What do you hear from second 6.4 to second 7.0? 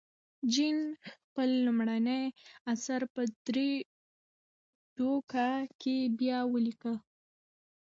ولیکه.